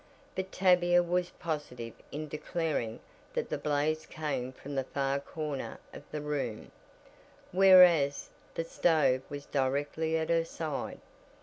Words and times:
But 0.33 0.51
Tavia 0.51 1.03
was 1.03 1.29
positive 1.37 1.93
in 2.11 2.27
declaring 2.27 3.01
that 3.33 3.49
the 3.49 3.57
blaze 3.59 4.07
came 4.07 4.51
from 4.51 4.73
the 4.73 4.83
far 4.83 5.19
corner 5.19 5.77
of 5.93 6.01
the 6.09 6.21
room, 6.21 6.71
whereas 7.51 8.27
the 8.55 8.63
stove 8.63 9.21
was 9.29 9.45
directly 9.45 10.17
at 10.17 10.29
her 10.31 10.43
side. 10.43 10.99